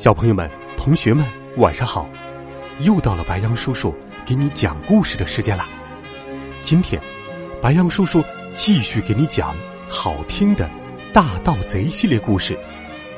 [0.00, 1.22] 小朋友们、同学们，
[1.58, 2.08] 晚上好！
[2.78, 5.66] 又到了白羊叔叔给你讲故事的时间了。
[6.62, 6.98] 今天，
[7.60, 8.24] 白羊叔叔
[8.54, 9.54] 继续给你讲
[9.90, 10.70] 好听的
[11.12, 12.58] 大盗贼系列故事，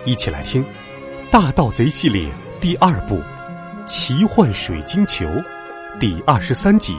[0.05, 0.61] 一起来听
[1.31, 2.29] 《大盗贼系列》
[2.61, 3.15] 第二部
[3.87, 5.25] 《奇幻水晶球》
[6.01, 6.99] 第二十三集。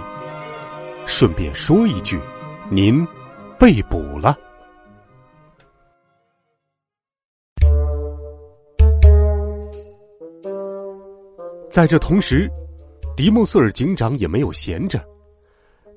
[1.06, 2.18] 顺便说一句，
[2.70, 3.06] 您
[3.60, 4.34] 被捕了。
[11.74, 12.48] 在这同时，
[13.18, 15.04] 迪莫瑟尔警长也没有闲着，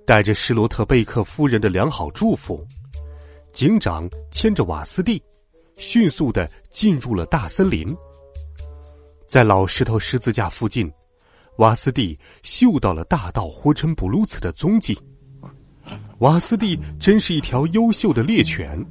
[0.07, 2.67] 带着施罗特贝克夫人的良好祝福，
[3.53, 5.23] 警长牵着瓦斯蒂，
[5.75, 7.95] 迅速的进入了大森林。
[9.29, 10.91] 在老石头十字架附近，
[11.59, 14.99] 瓦斯蒂嗅到了大盗霍琛布鲁茨的踪迹。
[16.21, 18.83] 瓦斯蒂真是一条优秀的猎犬，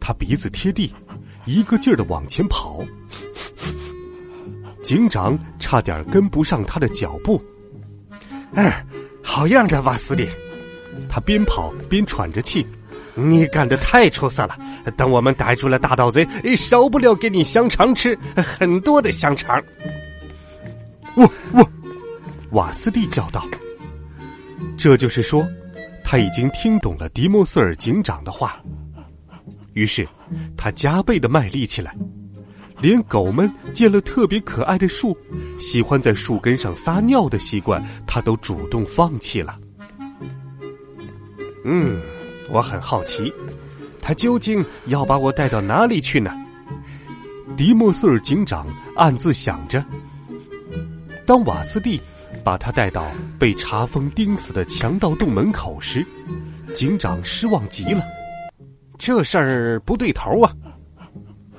[0.00, 0.90] 他鼻子贴地，
[1.44, 2.82] 一个劲儿的往前跑。
[4.90, 7.40] 警长差点跟不上他的脚步。
[8.54, 8.68] 嗯，
[9.22, 10.28] 好样的，瓦斯蒂！
[11.08, 12.66] 他边跑边喘着气。
[13.14, 14.58] 你干的太出色了！
[14.96, 19.62] 等我们逮住了大盗贼，少不了给你香肠吃，很多的香肠。
[21.14, 21.70] 我我！
[22.50, 23.46] 瓦斯蒂叫道。
[24.76, 25.48] 这就是说，
[26.02, 28.60] 他已经听懂了迪莫瑟尔警长的话。
[29.74, 30.08] 于是，
[30.56, 31.96] 他加倍的卖力起来。
[32.80, 35.16] 连狗们见了特别可爱的树，
[35.58, 39.58] 喜欢在树根上撒尿的习惯，他都主动放弃了。
[41.64, 42.00] 嗯，
[42.50, 43.32] 我很好奇，
[44.00, 46.32] 他究竟要把我带到哪里去呢？
[47.56, 49.84] 迪莫瑟尔警长暗自想着。
[51.26, 52.00] 当瓦斯蒂
[52.42, 53.04] 把他带到
[53.38, 56.06] 被查封钉死的强盗洞门口时，
[56.74, 58.02] 警长失望极了。
[58.96, 60.52] 这事儿不对头啊！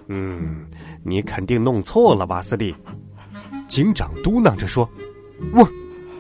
[0.08, 0.66] 嗯。
[1.04, 2.76] 你肯定弄错了，瓦斯蒂。
[3.68, 4.90] 警长嘟囔着说
[5.54, 5.68] ：“我，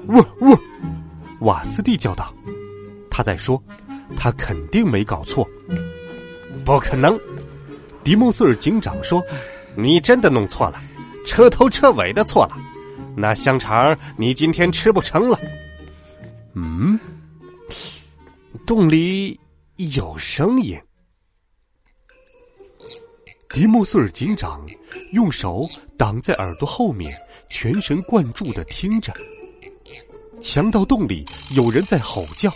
[0.07, 0.59] 我，我！”
[1.41, 2.33] 瓦斯蒂叫道
[3.09, 3.61] ：“他在说，
[4.15, 5.47] 他肯定没搞错。”
[6.63, 7.19] 不可能！
[8.03, 9.23] 迪蒙瑟尔警长说
[9.75, 10.81] ：“你真的弄错了，
[11.25, 12.57] 彻头彻尾的错了。
[13.15, 15.39] 那香肠你今天吃不成了。”
[16.55, 16.99] 嗯，
[18.65, 19.39] 洞里
[19.75, 20.79] 有声音。
[23.53, 24.65] 迪莫瑟尔警长
[25.11, 25.67] 用手
[25.97, 27.13] 挡在耳朵后面，
[27.49, 29.13] 全神贯注的听着。
[30.41, 32.49] 强盗洞里有人在吼叫，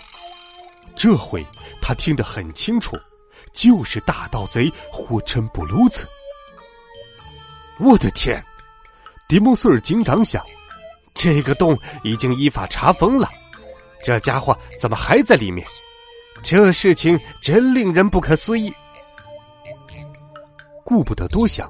[0.95, 1.45] 这回
[1.81, 2.97] 他听得很清楚，
[3.51, 6.07] 就是大盗贼霍琛布鲁茨。
[7.77, 8.41] 我的天！
[9.27, 10.41] 迪莫瑟尔警长想，
[11.13, 13.29] 这个洞已经依法查封了，
[14.01, 15.67] 这家伙怎么还在里面？
[16.41, 18.73] 这事情真令人不可思议。
[20.85, 21.69] 顾不得多想，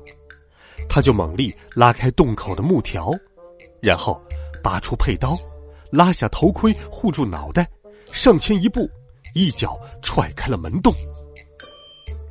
[0.90, 3.12] 他就猛力拉开洞口的木条，
[3.82, 4.22] 然后
[4.62, 5.38] 拔出佩刀，
[5.90, 7.66] 拉下头盔护住脑袋，
[8.12, 8.90] 上前一步，
[9.34, 10.94] 一脚踹开了门洞。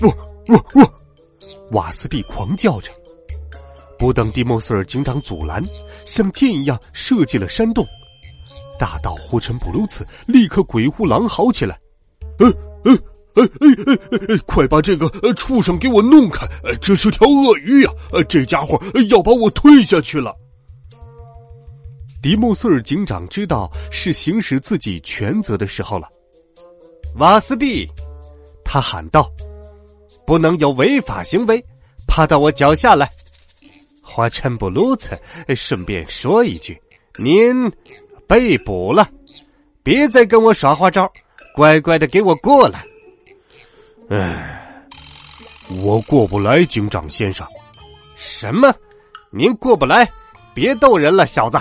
[0.00, 0.14] 哇
[0.48, 0.92] 哇哇！
[1.70, 2.92] 瓦斯蒂狂叫着，
[3.98, 5.64] 不等蒂莫斯尔警长阻拦，
[6.04, 7.86] 像箭一样射进了山洞。
[8.78, 11.80] 大盗霍琛布鲁茨立刻鬼哭狼嚎起来
[12.40, 12.52] ：“嗯
[12.84, 12.98] 嗯！”
[13.34, 14.38] 哎哎哎哎哎！
[14.46, 16.46] 快把这个畜生给我弄开！
[16.80, 17.90] 这是条鳄鱼呀！
[18.28, 20.34] 这家伙要把我推下去了。
[22.22, 26.08] 迪莫瑟尔警长知道是行使自己权责的时候了。
[27.16, 27.88] 瓦斯蒂，
[28.64, 29.30] 他喊道
[30.26, 31.62] ：“不能有违法行为，
[32.06, 33.10] 趴到我脚下来。”
[34.00, 35.18] 花琛布鲁茨，
[35.56, 36.80] 顺便说一句，
[37.18, 37.70] 您
[38.26, 39.08] 被捕了，
[39.82, 41.12] 别再跟我耍花招，
[41.54, 42.84] 乖乖的给我过来。
[44.10, 44.86] 唉，
[45.82, 47.46] 我过不来，警长先生。
[48.16, 48.72] 什么？
[49.30, 50.10] 您过不来？
[50.54, 51.58] 别逗人了，小子！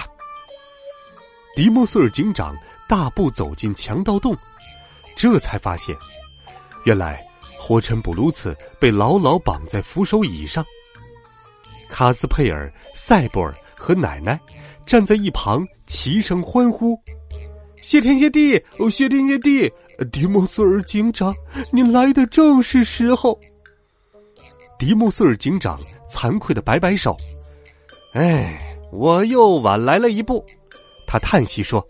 [1.56, 2.56] 迪莫瑟尔警长
[2.88, 4.38] 大步走进强盗洞，
[5.16, 5.96] 这才发现，
[6.84, 7.26] 原来
[7.58, 10.66] 霍琛布鲁茨被牢牢绑在扶手椅上。
[11.90, 14.40] 卡斯佩尔、塞布尔和奶奶
[14.86, 17.00] 站在一旁，齐声欢呼
[17.84, 18.58] ：“谢天谢地！
[18.80, 19.72] 哦，谢天谢地！”
[20.10, 21.36] 迪莫瑟尔警长，
[21.70, 23.38] 您来的正是时候。
[24.80, 25.78] 迪莫瑟尔警长
[26.10, 27.16] 惭愧的摆摆手
[28.16, 30.44] ：“哎，我又晚来了一步。”
[31.06, 31.86] 他叹息说：“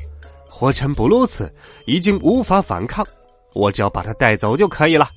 [0.49, 1.53] 火尘布鲁茨
[1.85, 3.07] 已经无法反抗，
[3.53, 5.07] 我只要把他带走就可以了。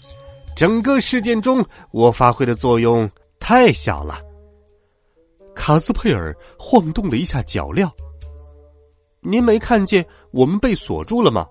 [0.54, 4.20] 整个事件中，我发挥的作用太小了。”
[5.56, 7.90] 卡斯佩尔晃动了一下脚镣。
[9.28, 11.44] 您没看见我们被锁住了吗？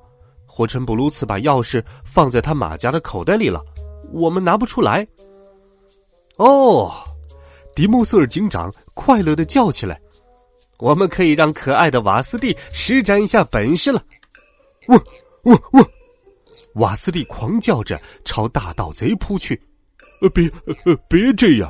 [0.46, 3.62] 火尘布鲁茨把钥匙放在他马甲的口袋里了，
[4.14, 5.06] 我们拿不出来。
[6.38, 6.90] 哦，
[7.76, 10.00] 迪穆瑟尔警长快乐的叫起来
[10.80, 14.02] ：“我们可以让可爱的瓦斯蒂施展一下本事了！”
[14.88, 14.96] 我
[15.44, 15.86] 我我！
[16.76, 19.62] 瓦斯蒂狂叫着朝大盗贼扑去。
[20.22, 20.50] 呃，别，
[20.86, 21.70] 呃，别这样！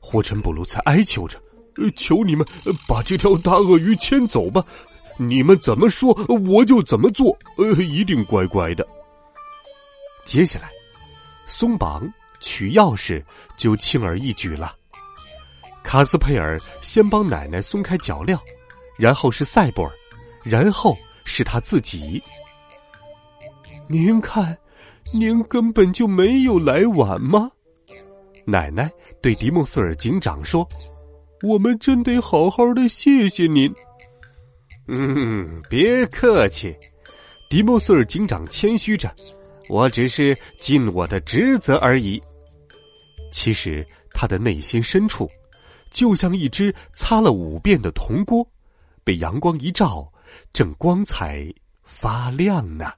[0.00, 1.38] 火尘布鲁茨哀求着。
[1.94, 2.44] 求你们
[2.88, 4.64] 把这条大鳄鱼牵走吧！
[5.18, 6.14] 你们怎么说
[6.46, 8.86] 我就怎么做，呃，一定乖乖的。
[10.24, 10.70] 接下来，
[11.44, 12.08] 松绑、
[12.40, 13.22] 取钥匙
[13.56, 14.74] 就轻而易举了。
[15.82, 18.38] 卡斯佩尔先帮奶奶松开脚镣，
[18.96, 19.92] 然后是赛博尔，
[20.42, 22.22] 然后是他自己。
[23.88, 24.56] 您看，
[25.12, 27.50] 您根本就没有来晚吗？
[28.44, 30.66] 奶奶对迪莫斯尔警长说。
[31.42, 33.72] 我们真得好好的谢谢您。
[34.88, 36.74] 嗯， 别客气，
[37.48, 39.14] 迪莫瑟尔警长谦虚着，
[39.68, 42.22] 我只是尽我的职责而已。
[43.30, 45.30] 其实他的内心深处，
[45.90, 48.46] 就像一只擦了五遍的铜锅，
[49.04, 50.12] 被阳光一照，
[50.52, 51.46] 正光彩
[51.82, 52.92] 发亮呢。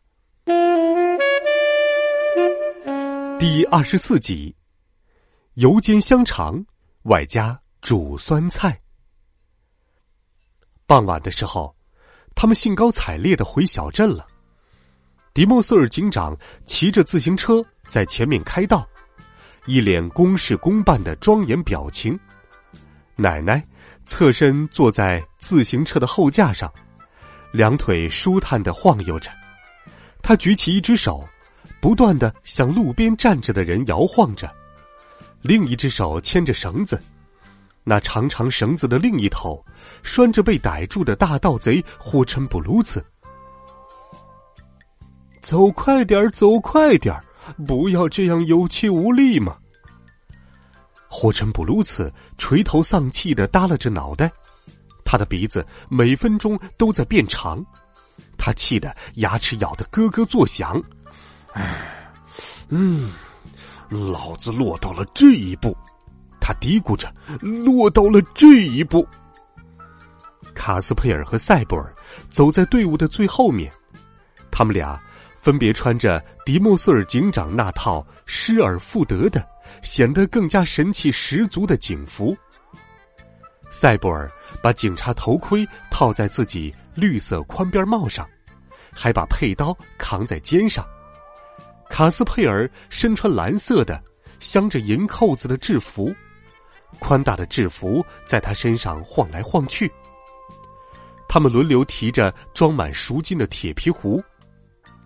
[3.38, 4.54] 第二十四集，
[5.54, 6.64] 油煎香肠，
[7.02, 7.60] 外加。
[7.82, 8.78] 煮酸菜。
[10.86, 11.75] 傍晚的时候，
[12.35, 14.27] 他们兴高采烈的回小镇了。
[15.32, 18.88] 迪莫瑟尔警长骑着自行车在前面开道，
[19.67, 22.19] 一脸公事公办的庄严表情。
[23.15, 23.65] 奶奶
[24.06, 26.73] 侧身坐在自行车的后架上，
[27.53, 29.31] 两腿舒坦的晃悠着。
[30.23, 31.29] 他举起一只手，
[31.81, 34.50] 不断的向路边站着的人摇晃着，
[35.43, 37.00] 另一只手牵着绳子。
[37.82, 39.65] 那长长绳子的另一头，
[40.03, 43.05] 拴着被逮住的大盗贼霍尘布鲁茨。
[45.41, 47.19] 走快点走快点
[47.67, 49.56] 不要这样有气无力嘛！
[51.09, 54.31] 霍尘布鲁茨垂头丧气的耷拉着脑袋，
[55.05, 57.65] 他的鼻子每分钟都在变长，
[58.37, 60.81] 他气得牙齿咬得咯咯作响。
[61.55, 62.15] 唉
[62.69, 63.11] 嗯，
[63.88, 65.77] 老子落到了这一步。
[66.50, 67.08] 他嘀咕着，
[67.41, 69.06] 落到了这一步。
[70.52, 71.94] 卡斯佩尔和塞布尔
[72.29, 73.73] 走在队伍的最后面，
[74.50, 75.00] 他们俩
[75.37, 79.49] 分别穿着迪莫瑟尔警长那套失而复得的、
[79.81, 82.37] 显得更加神气十足的警服。
[83.70, 84.29] 塞布尔
[84.61, 88.29] 把警察头盔套在自己绿色宽边帽上，
[88.93, 90.85] 还把佩刀扛在肩上。
[91.88, 94.03] 卡斯佩尔身穿蓝色的、
[94.41, 96.12] 镶着银扣子的制服。
[96.98, 99.90] 宽大的制服在他身上晃来晃去。
[101.28, 104.22] 他们轮流提着装满赎金的铁皮壶，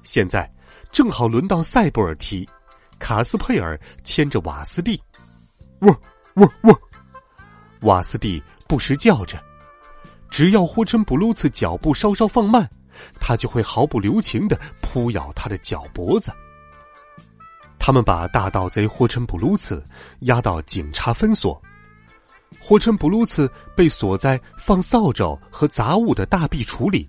[0.03, 0.51] 现在
[0.91, 2.49] 正好轮到塞布尔提，
[2.99, 4.99] 卡斯佩尔牵着瓦斯蒂。
[5.81, 5.91] 喔
[6.37, 6.81] 喔喔！
[7.83, 9.39] 瓦斯蒂不时叫着，
[10.31, 12.67] 只要霍尘布鲁茨脚步稍稍放慢，
[13.21, 16.33] 他就会毫不留情的扑咬他的脚脖子。
[17.79, 19.87] 他们把大盗贼霍尘布鲁茨
[20.21, 21.61] 押到警察分所。
[22.61, 27.09] 火尘布鲁茨被锁在放扫帚和杂物的大壁橱里，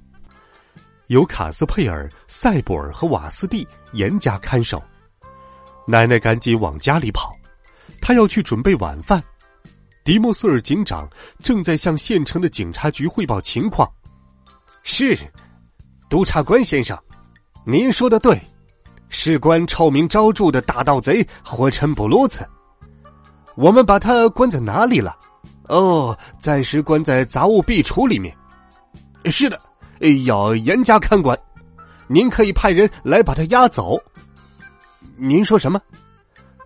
[1.08, 4.82] 由卡斯佩尔、塞布尔和瓦斯蒂严加看守。
[5.88, 7.34] 奶奶赶紧往家里跑，
[8.02, 9.24] 她要去准备晚饭。
[10.04, 11.10] 迪莫瑟尔警长
[11.42, 13.90] 正在向县城的警察局汇报情况。
[14.84, 15.18] 是，
[16.10, 16.96] 督察官先生，
[17.66, 18.40] 您说的对，
[19.10, 22.48] 事关臭名昭著的大盗贼火尘布鲁茨，
[23.56, 25.16] 我们把他关在哪里了？
[25.68, 28.36] 哦，暂时关在杂物壁橱里面。
[29.26, 29.60] 是的，
[30.26, 31.38] 要严加看管。
[32.08, 34.00] 您可以派人来把他押走。
[35.18, 35.82] 您说什么？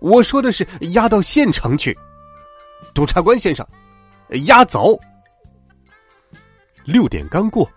[0.00, 1.96] 我说的是押到县城去。
[2.92, 3.66] 督察官先生，
[4.44, 4.98] 押走。
[6.84, 7.70] 六点刚过，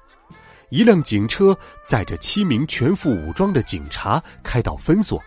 [0.70, 5.22] 一辆警车载着七名全副武装的警察开到分所，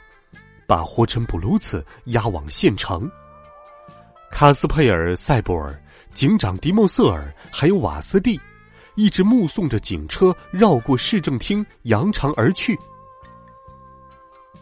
[0.66, 3.10] 把霍尘布鲁茨押往县城。
[4.30, 5.80] 卡斯佩尔、塞布尔。
[6.16, 8.40] 警长迪莫瑟尔还有瓦斯蒂，
[8.94, 12.74] 一直目送着警车绕过市政厅，扬长而去。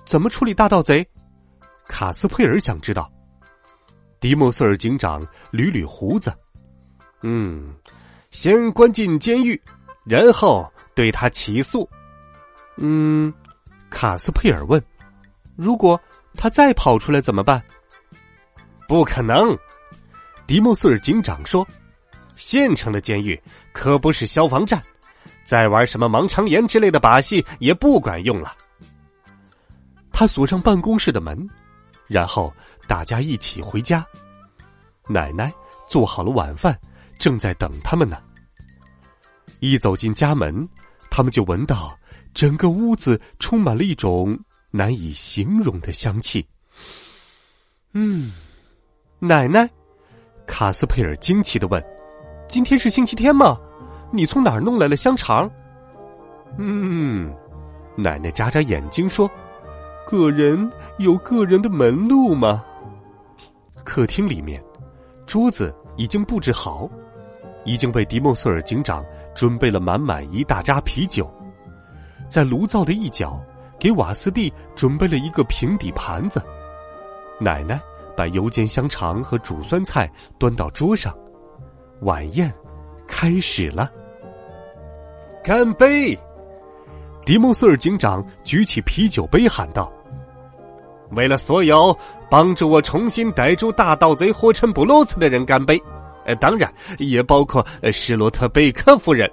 [0.05, 1.07] 怎么处理大盗贼？
[1.87, 3.09] 卡斯佩尔想知道。
[4.19, 6.35] 迪莫瑟尔警长捋捋胡子，
[7.23, 7.73] 嗯，
[8.33, 9.63] 先关进监狱，
[10.05, 11.89] 然后对他起诉。
[12.79, 13.33] 嗯，
[13.91, 14.83] 卡斯佩尔问
[15.55, 16.01] ：“如果
[16.37, 17.63] 他再跑出来怎么办？”
[18.89, 19.57] 不可能，
[20.47, 21.67] 迪莫瑟尔警长说
[22.37, 23.41] ：“县城的监狱
[23.73, 24.83] 可不是消防站，
[25.43, 28.55] 再玩什么盲肠炎之类的把戏也不管用了。”
[30.13, 31.49] 他锁上办公室的门，
[32.07, 32.55] 然后
[32.87, 34.05] 大家一起回家。
[35.09, 35.53] 奶奶
[35.89, 36.79] 做好了晚饭，
[37.19, 38.19] 正在等他们呢。
[39.61, 40.69] 一走进家门，
[41.11, 41.99] 他们就闻到
[42.35, 44.39] 整个屋子充满了一种
[44.71, 46.47] 难以形容的香气。
[47.93, 48.33] 嗯。
[49.21, 49.71] 奶奶，
[50.47, 51.83] 卡斯佩尔惊奇的问
[52.49, 53.59] ：“今天是星期天吗？
[54.11, 55.51] 你从哪儿弄来了香肠？”
[56.59, 57.35] 嗯，
[57.97, 59.29] 奶奶眨眨眼睛说
[60.07, 62.65] ：“个人有个人的门路嘛。”
[63.85, 64.63] 客厅里面，
[65.27, 66.89] 桌子已经布置好，
[67.65, 71.29] 已经为迪莫瑟尔警长准备了满满一大扎啤酒，
[72.29, 73.43] 在炉灶的一角，
[73.79, 76.41] 给瓦斯蒂准备了一个平底盘子，
[77.41, 77.81] 奶奶。
[78.17, 81.17] 把油煎香肠和煮酸菜端到桌上，
[82.03, 82.53] 晚宴
[83.07, 83.91] 开始了。
[85.43, 86.19] 干杯！
[87.23, 89.93] 迪蒙瑟尔警长举起啤酒杯喊道
[91.13, 91.97] ：“为了所有
[92.31, 95.83] 帮助我重新逮住大盗贼霍陈布鲁茨的人干杯！
[96.27, 99.31] 呃，当然也包括施罗特贝克夫人。”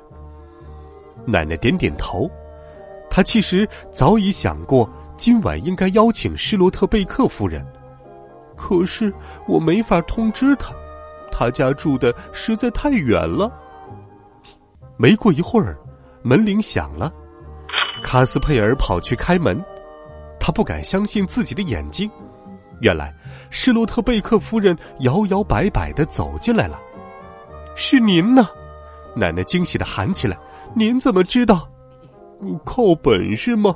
[1.25, 2.29] 奶奶点点头，
[3.09, 7.65] 她其实早已想过今晚应该邀请施罗特贝克夫人。
[8.61, 9.11] 可是
[9.47, 10.71] 我没法通知他，
[11.31, 13.51] 他家住的实在太远了。
[14.97, 15.75] 没过一会儿，
[16.21, 17.11] 门铃响了，
[18.03, 19.59] 卡斯佩尔跑去开门，
[20.39, 22.07] 他不敢相信自己的眼睛，
[22.81, 23.11] 原来
[23.49, 26.79] 施洛特贝克夫人摇摇摆摆的走进来了。
[27.75, 28.47] 是您呢，
[29.15, 30.37] 奶奶惊喜的喊起来
[30.75, 31.67] ：“您怎么知道？
[32.63, 33.75] 靠本事吗？”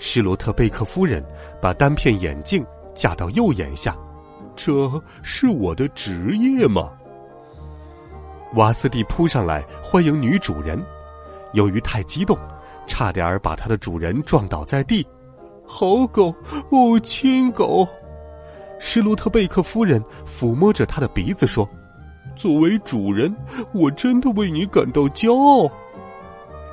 [0.00, 1.24] 施罗特贝克夫人
[1.60, 2.66] 把单片眼镜。
[2.94, 3.96] 架到右眼下，
[4.54, 4.72] 这
[5.22, 6.90] 是我的职业吗？
[8.54, 10.78] 瓦斯蒂扑上来欢迎女主人，
[11.54, 12.38] 由于太激动，
[12.86, 15.06] 差点把他的主人撞倒在地。
[15.66, 16.34] 好狗
[16.70, 17.88] 哦，亲狗！
[18.78, 21.66] 施罗特贝克夫人抚摸着他的鼻子说
[22.36, 23.34] ：“作为主人，
[23.72, 25.70] 我真的为你感到骄傲。”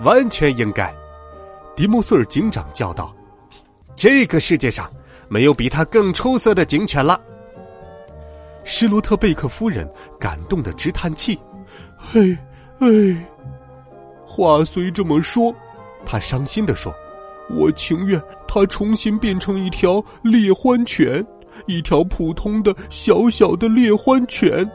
[0.04, 0.94] 完全应该，
[1.76, 3.16] 迪莫瑟尔警长叫道
[3.96, 4.92] ：“这个世界上。”
[5.30, 7.20] 没有比他更出色的警犬了。
[8.64, 11.40] 施罗特贝克夫人感动的直叹气
[12.14, 12.38] ：“哎
[12.80, 12.88] 哎，
[14.26, 15.54] 话虽这么说，
[16.06, 16.94] 他伤心的说，
[17.50, 21.26] 我情愿他重新变成一条猎欢犬，
[21.68, 24.70] 一条普通的小小的猎欢犬。”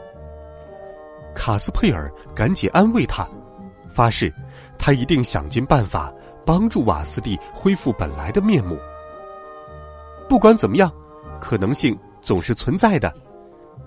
[1.35, 3.27] 卡斯佩尔赶紧安慰他，
[3.89, 4.33] 发誓
[4.77, 6.13] 他一定想尽办法
[6.45, 8.77] 帮助瓦斯蒂恢复本来的面目。
[10.27, 10.91] 不管怎么样，
[11.39, 13.13] 可能性总是存在的。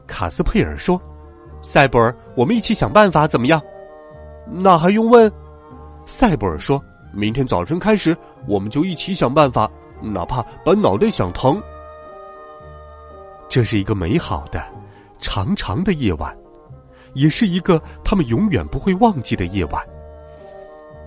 [0.07, 1.01] 卡斯佩尔说
[1.63, 3.61] ：“塞博尔，我们一起想办法，怎么样？”
[4.47, 5.31] 那还用问？
[6.07, 8.17] 塞博尔说：“明天早晨开始，
[8.47, 11.61] 我们就一起想办法，哪怕把脑袋想疼。”
[13.49, 14.63] 这是一个美好的、
[15.19, 16.37] 长长的夜晚，
[17.15, 19.83] 也是一个他们永远不会忘记的夜晚。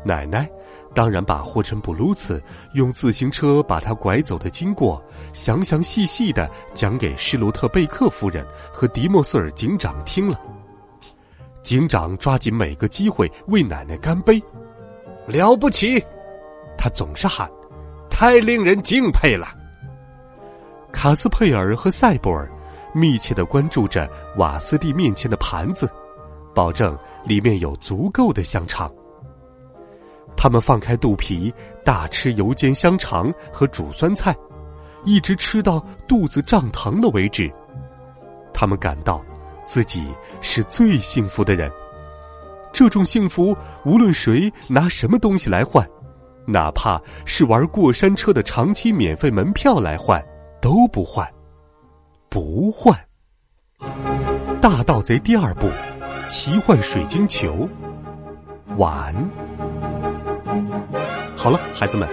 [0.03, 0.50] 奶奶。
[0.93, 2.41] 当然，把霍陈布鲁茨
[2.74, 10.39] 用自行车把他拐走的经过详详细细的讲给施罗特贝克夫人和迪莫瑟尔警长听了。
[11.63, 14.41] 警长抓紧每个机会为奶奶干杯，
[15.27, 16.03] 了不起！
[16.77, 17.50] 他总是喊，
[18.10, 19.48] 太令人敬佩了。
[20.91, 22.51] 卡斯佩尔和塞博尔
[22.93, 25.89] 密切的关注着瓦斯蒂面前的盘子，
[26.53, 28.91] 保证里面有足够的香肠。
[30.35, 34.35] 他们放开肚皮，大吃油煎香肠和煮酸菜，
[35.05, 37.51] 一直吃到肚子胀疼了为止。
[38.53, 39.23] 他们感到
[39.65, 40.05] 自己
[40.41, 41.71] 是最幸福的人。
[42.71, 45.88] 这种幸福，无论谁拿什么东西来换，
[46.45, 50.23] 哪怕是玩过山车的长期免费门票来换，
[50.61, 51.27] 都不换，
[52.29, 52.97] 不换。
[54.61, 55.69] 大盗贼第二部：
[56.27, 57.67] 奇幻水晶球。
[58.77, 59.13] 完。
[61.41, 62.07] 好了，孩子们，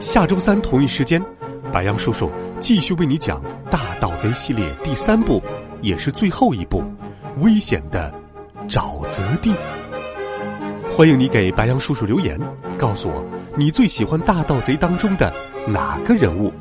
[0.00, 1.24] 下周三同一时间，
[1.72, 2.28] 白杨叔叔
[2.58, 3.40] 继续为你讲
[3.70, 5.40] 《大盗贼》系列第三部，
[5.80, 6.82] 也是最后一部——
[7.38, 8.12] 危险的
[8.66, 9.54] 沼泽地。
[10.90, 12.36] 欢迎你给白杨叔叔留言，
[12.76, 13.24] 告诉我
[13.56, 15.32] 你最喜欢《大盗贼》当中的
[15.68, 16.52] 哪个人物。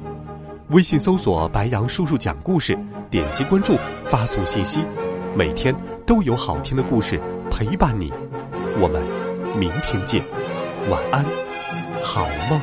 [0.67, 2.77] 微信搜索“白杨叔叔讲故事”，
[3.10, 4.86] 点击关注，发送信息，
[5.36, 8.13] 每天都有好听的故事陪伴你。
[8.79, 9.01] 我们
[9.58, 10.24] 明天见，
[10.91, 11.25] 晚安，
[12.03, 12.60] 好梦。